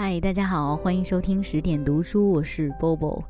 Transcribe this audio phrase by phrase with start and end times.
[0.00, 3.20] 嗨，大家好，欢迎收听十点读书，我是 Bobo。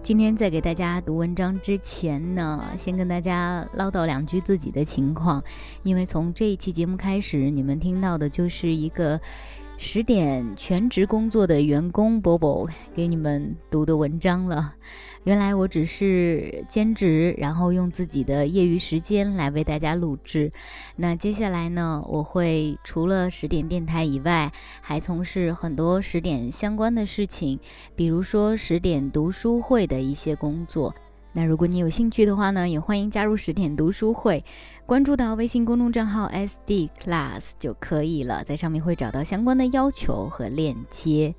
[0.00, 5.42] 今天在给大家读文章之前呢，先跟大家唠叨两句自己的情况，
[5.82, 9.20] 因为从这一期节目开始，你们听到的就是一个。
[9.76, 14.74] 十点全职工作的员工波波给你们读的文章了。
[15.24, 20.52] 原来我只是兼职，然后用自己的业余时间来为大家录制。
[20.96, 27.58] 那接下来呢，我会除了十点电台以外，还从事很多十点相关的事情，
[27.94, 30.94] 比如说十点读书会的一些工作。
[31.36, 34.44] 那如果你有兴趣的话呢，也欢迎加入十点读书会。
[34.86, 41.34] 关注到微信公众账号 SD Class 就可以了，在上面会找到相关的要求和链接。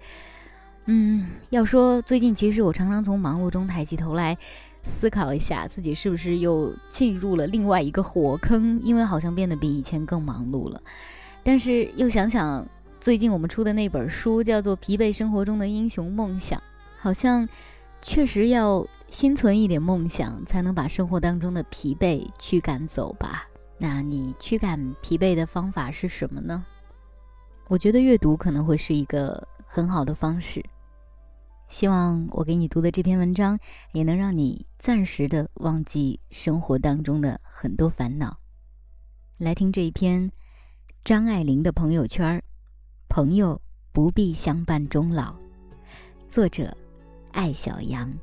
[0.87, 4.37] 嗯，要说最近，其实我常常从忙碌中抬起头来，
[4.83, 10.81] 思考一下自己是不是又进入了另外一个火坑，因为好像变得比以前更忙碌了。
[11.41, 12.67] 但是又想想
[12.99, 16.59] 最近我们出的那本书，叫做《疲惫生活中的英雄梦想》，
[16.97, 17.47] 好像
[18.01, 18.85] 确实要。
[19.15, 23.47] 心存一点梦想，才能把生活当中的疲惫驱赶走吧。
[23.77, 26.65] 那你驱赶疲惫的方法是什么呢？
[27.69, 30.61] 我觉得阅读可能会是一个很好的方式。
[31.69, 33.57] 希望我给你读的这篇文章，
[33.93, 38.37] 也能让你暂时的忘记生活当中的很多烦恼。
[39.37, 40.29] 来听这一篇
[41.05, 42.43] 张爱玲的朋友圈
[43.07, 43.61] 朋友
[43.93, 45.33] 不必相伴终老。
[46.27, 46.75] 作者：
[47.31, 48.13] 艾小羊。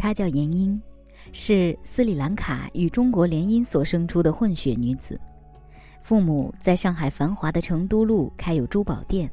[0.00, 0.80] 她叫严英，
[1.30, 5.20] 是斯里兰卡与中国联姻所生出的混血女子。
[6.00, 9.30] 父母在上海繁华的成都路开有珠宝店，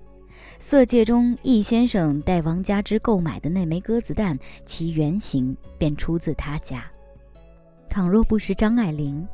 [0.59, 6.83] 色戒中易先生代王家之购买的那枚鸽子蛋，其原型便出自他家。
[7.89, 9.25] 倘若不是张爱玲，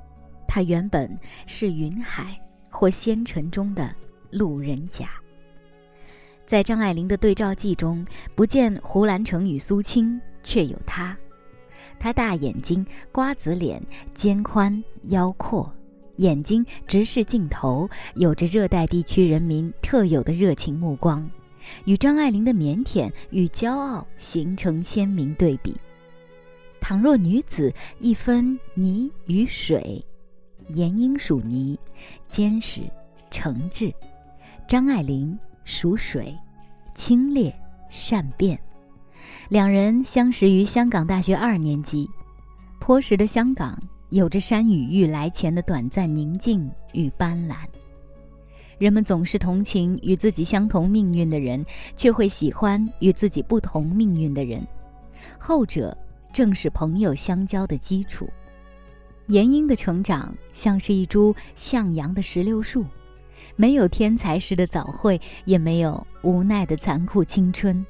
[0.47, 1.17] 她原本
[1.47, 2.39] 是云海
[2.69, 3.91] 或仙尘中的
[4.29, 5.09] 路人甲。
[6.45, 8.05] 在张爱玲的对照记中，
[8.35, 11.17] 不见胡兰成与苏青，却有她。
[11.99, 13.81] 他大眼睛，瓜子脸，
[14.13, 15.73] 肩宽腰阔，
[16.17, 21.29] 眼睛直视镜头，有着热带地区人民特有的热情目光，
[21.85, 25.79] 与张爱玲的腼腆与骄傲形成鲜明对比。
[26.81, 30.03] 倘若女子一分泥与水，
[30.69, 31.79] 严英属泥，
[32.27, 32.81] 坚实
[33.31, 33.93] 诚挚；
[34.67, 36.37] 张爱玲属水，
[36.93, 37.53] 清冽
[37.89, 38.59] 善变。
[39.49, 42.09] 两人相识于香港大学二年级，
[42.79, 43.77] 坡实的香港
[44.09, 47.55] 有着山雨欲来前的短暂宁静与斑斓。
[48.79, 51.63] 人们总是同情与自己相同命运的人，
[51.95, 54.65] 却会喜欢与自己不同命运的人，
[55.37, 55.95] 后者
[56.33, 58.27] 正是朋友相交的基础。
[59.27, 62.83] 严英的成长像是一株向阳的石榴树，
[63.55, 67.85] 没有天才式的早慧，也没有无奈的残酷青春。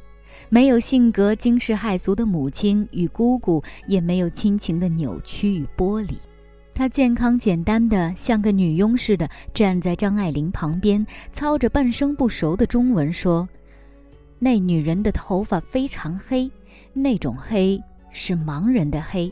[0.49, 6.17] 没有性格惊世骇俗的母亲与姑姑，也没有亲情的扭曲与剥离。
[6.73, 13.47] 她健康简单的，像个女佣似的站在张爱玲旁边，操着半生不熟的中文说
[14.39, 16.50] ：“那女人的头发非常黑，
[16.94, 17.79] 那种黑
[18.11, 19.31] 是盲人的黑。”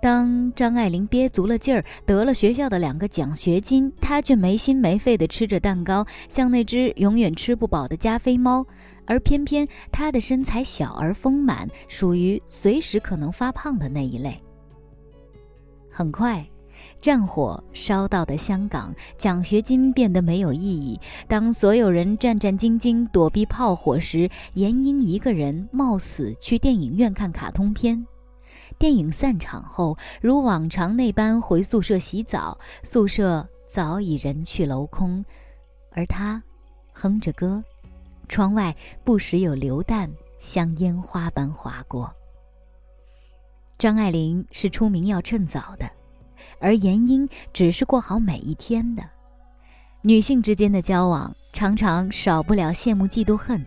[0.00, 8.64] 当张爱玲憋足了劲儿得了学校的两个奖学金，她却没心没肺地吃着蛋糕，像那只永远吃不饱的加菲猫。
[9.06, 14.40] 而偏偏她的身材小而丰满，属于随时可能发胖的那一类。
[15.90, 16.46] 很快，
[17.00, 20.96] 战火烧到的香港，奖学金变得没有意义。
[21.26, 28.06] 当所有人战战兢兢躲避炮火时，严英一个人冒死去电影院看卡通片。
[28.78, 35.24] 电影散场后，如往常那般回宿舍洗澡，宿舍早已人去楼空，
[35.90, 36.40] 而他
[36.92, 37.62] 哼着歌，
[38.28, 40.08] 窗外不时有流弹
[40.38, 42.12] 像烟花般划过。
[43.76, 45.90] 张爱玲是出名要趁早的，
[46.60, 49.02] 而严英只是过好每一天的。
[50.02, 53.66] 女性之间的交往常常少不了羡慕、嫉妒、恨，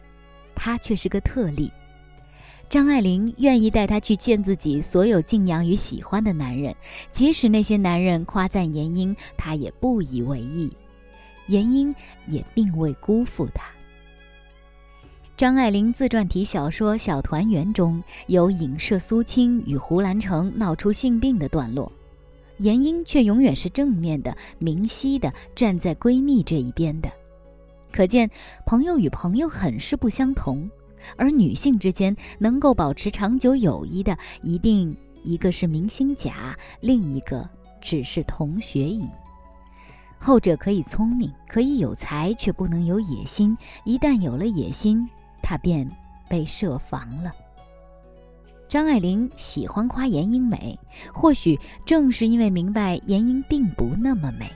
[0.56, 1.69] 她却是个特例。
[2.71, 6.73] 张爱玲愿意带他去见自己所有敬仰与喜欢的男人，
[7.12, 10.71] 即使那些男人夸赞严英，她也不以为意。
[11.47, 11.94] 严英
[12.27, 13.65] 也并未辜负他。
[15.35, 21.91] 张爱玲自传体小说《小团圆》中有影射苏青与胡兰成闹出性病的段落，
[22.59, 27.12] 严英却永远是正面的、明晰的，站在闺蜜这一边的。
[27.91, 28.31] 可见，
[28.65, 30.71] 朋友与朋友很是不相同。
[31.18, 37.50] 而女性之间能够保持长久友谊的，一定一个是明星甲，另一个
[37.81, 39.07] 只是同学乙。
[40.19, 43.57] 后者可以聪明，可以有才，却不能有野心。
[43.86, 45.07] 一旦有了野心，
[45.42, 45.89] 他便
[46.30, 47.31] 被设防了。
[48.68, 50.80] 张爱玲喜欢夸闫英美，
[51.12, 54.50] 或许正是因为明白闫英并不那么美。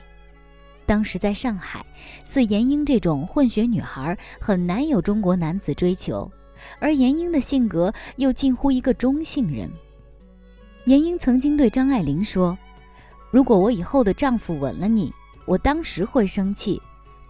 [0.86, 1.84] 当时在上海，
[2.22, 6.30] 似闫英这种混血女孩很难有中国男子追求，
[6.78, 9.70] 而闫英的性格又近乎一个中性人。
[10.84, 12.56] 闫英曾经对张爱玲说
[13.32, 15.12] ：“如果我以后的丈夫吻了你，
[15.46, 16.80] 我当时会生气，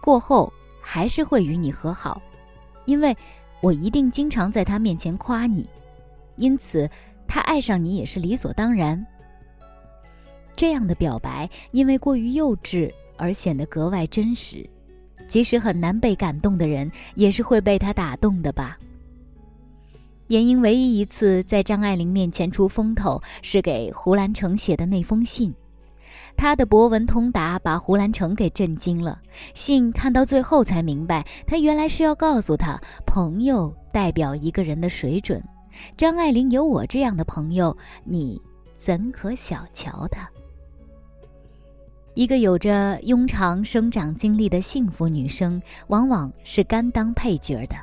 [0.01, 0.51] 过后
[0.81, 2.21] 还是会与你和好，
[2.85, 3.15] 因为
[3.61, 5.67] 我一定经常在他面前夸你。”
[6.37, 6.87] 因此，
[7.27, 9.03] 他爱上你也是理所当然。
[10.55, 14.67] 这样的表白，因为过于幼稚而显得格外真实，
[15.27, 18.77] 即使很难被感动的人，也是会被他打动的吧。
[20.27, 25.53] 闫英唯一一次在张爱玲面前出风头，是给胡兰成写的那封信。
[26.35, 29.21] 他的博闻通达把胡兰成给震惊了。
[29.53, 35.41] 信看到最后才明白，他原来是要告诉他，朋友代表一个人的水准。
[35.95, 38.39] 张爱玲有我这样的朋友，你
[38.77, 40.29] 怎可小瞧她？
[42.15, 47.75] 一个有着庸常生长经历的幸福女生，往往是甘当配角的，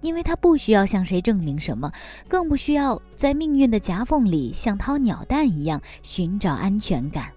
[0.00, 1.90] 因为他不需要向谁证明什么，
[2.28, 7.28] 更不需要在命运的夹缝里像掏鸟蛋一样寻找安全感。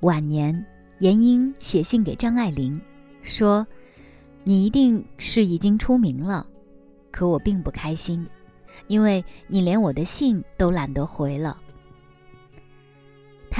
[0.00, 0.64] 晚年，
[0.98, 2.80] 闫英写信给张爱玲，
[3.22, 3.66] 说
[4.44, 6.46] ：“你一定是已经出名了，
[7.10, 8.26] 可我并不开心。”
[8.86, 11.58] 因为你连我的信都懒得回了。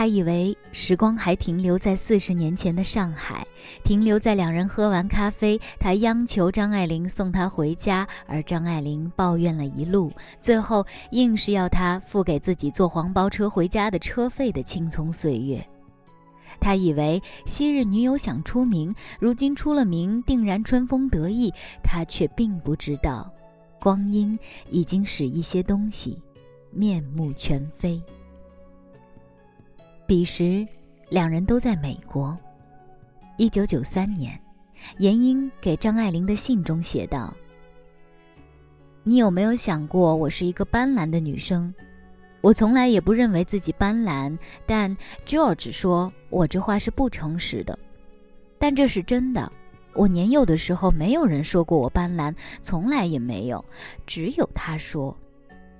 [0.00, 3.46] 他以为时光还停留在四十年前的上海，
[3.84, 10.10] 停留在两人喝完咖啡，他央求张爱玲送他回家，而张爱玲抱怨了一路，
[10.40, 15.62] 最后硬是要他付给自己坐黄包车回家的车费的青葱岁月。
[16.58, 21.52] 他以为昔日女友想出名，如今出了名，定然春风得意，
[21.82, 23.30] 他却并不知道。
[23.78, 24.38] 光阴
[24.70, 26.18] 已经使一些东西
[26.70, 28.02] 面目全非。
[30.10, 30.66] 彼时，
[31.08, 32.36] 两人都在美国。
[33.36, 34.36] 一九九三年，
[34.98, 37.32] 闫英给张爱玲的信中写道
[39.06, 41.72] ：“你有没有想过，我是一个斑斓的女生？
[42.40, 44.36] 我从来也不认为自己斑斓，
[44.66, 47.78] 但 George 说我这话是不诚实的，
[48.58, 49.52] 但这是真的。”
[49.94, 53.64] 我年幼的时候，没有人说过我斑斓，从来也没有，
[54.08, 55.16] 只有他说。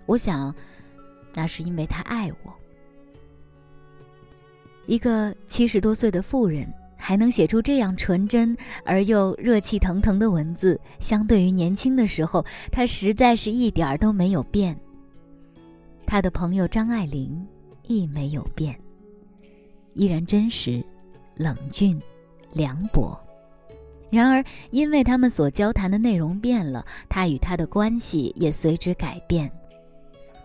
[0.06, 0.54] 我想，
[1.34, 2.54] 那是因为他爱我。
[4.90, 6.66] 一个七十多岁的妇人
[6.96, 14.76] 还能写出这样纯真而又热气腾腾的文字，相对于年轻的时候，他实在是一点儿都没有变。
[16.04, 17.46] 他的朋友张爱玲
[17.86, 18.76] 亦没有变，
[19.94, 20.84] 依然真实、
[21.36, 21.96] 冷峻、
[22.52, 23.16] 凉薄。
[24.10, 29.48] 然而，因为他们所交谈的内容变了，他与他的关系也随之改变。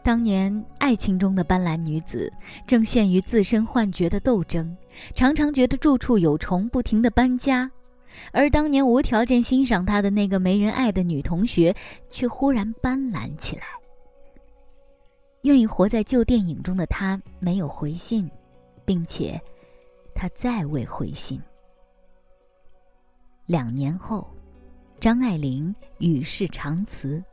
[0.05, 2.31] 当年爱情中的斑斓女子，
[2.67, 4.77] 正陷于自身幻觉的斗争，
[5.15, 7.67] 常常觉得住处有虫，不停地搬家；
[8.31, 11.75] 而当年无条件欣赏她的那个没人爱的女同学，
[12.07, 13.63] 却忽然斑斓起来。
[15.41, 18.29] 愿意活在旧电影中的他没有回信，
[18.85, 19.41] 并且，
[20.13, 21.41] 他再未回信。
[23.47, 24.27] 两年后，
[24.99, 27.23] 张爱玲与世长辞，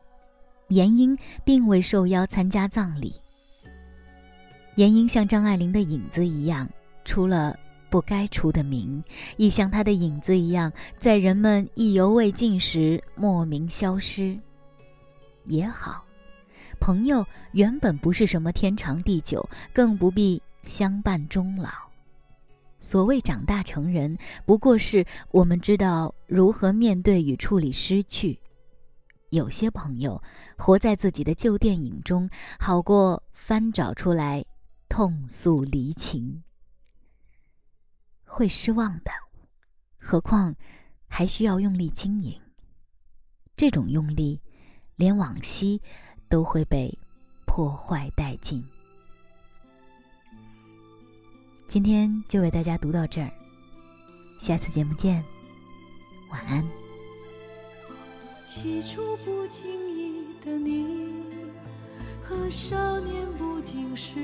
[0.72, 3.14] 闫英并未受邀参加葬礼。
[4.76, 6.68] 闫英像张爱玲的影子一样，
[7.04, 7.58] 出了
[7.90, 9.02] 不该出的名，
[9.36, 14.38] 亦像她的影子一样，在人们意犹未尽时莫名消失。
[15.44, 16.04] 也好，
[16.80, 21.68] 朋友原本不是什么天长地久，更不必相伴终老。
[22.80, 28.38] 所谓长大成人，不过是我们知道如何面对与处理失去。
[29.32, 30.22] 有些朋友
[30.58, 32.28] 活在自己的旧电影中，
[32.60, 34.44] 好过翻找出来
[34.90, 36.42] 痛诉离情。
[38.24, 39.10] 会失望的，
[39.98, 40.54] 何况
[41.08, 42.38] 还需要用力经营。
[43.56, 44.38] 这种用力，
[44.96, 45.80] 连往昔
[46.28, 46.98] 都会被
[47.46, 48.62] 破坏殆尽。
[51.66, 53.32] 今天就为大家读到这儿，
[54.38, 55.24] 下次节目见，
[56.30, 56.81] 晚安。
[58.54, 59.64] 起初不经
[59.96, 61.24] 意的你
[62.22, 64.14] 和少年不经事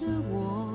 [0.00, 0.72] 的我，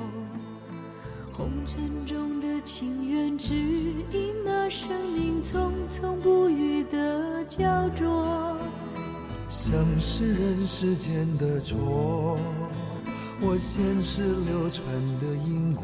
[1.34, 8.56] 红尘中的情缘，只因那生命匆匆不语的焦灼，
[9.50, 12.38] 像是人世间的错。
[13.42, 14.86] 我前世流传
[15.20, 15.84] 的因果，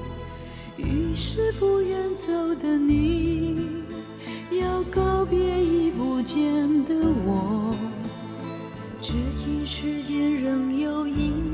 [1.11, 3.67] 你是不愿走的你，
[4.49, 6.41] 要告别已不见
[6.85, 7.75] 的我。
[9.01, 11.50] 至今世间仍有隐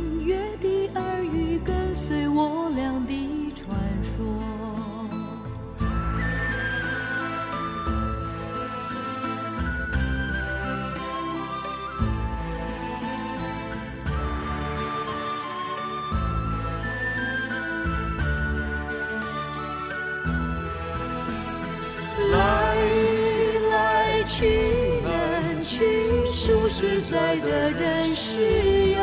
[26.79, 29.00] 实在的人是有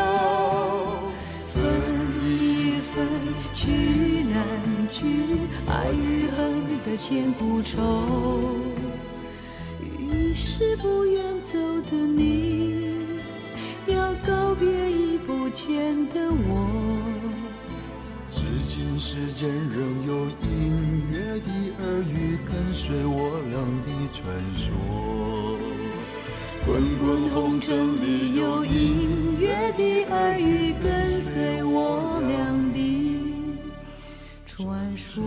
[1.53, 1.65] 分
[2.23, 3.05] 一分，
[3.53, 4.47] 去难
[4.93, 5.05] 去，
[5.67, 8.61] 爱与恨的千古愁。
[9.99, 11.59] 于是不愿走
[11.91, 12.95] 的你，
[13.89, 16.71] 要告别已不见的我。
[18.31, 21.51] 至今世间仍有隐约的
[21.83, 24.23] 耳语，跟随我俩的传
[24.57, 25.24] 说。
[26.67, 32.79] 滚滚红尘里有隐约的耳语，跟随我俩的
[34.47, 35.23] 传说。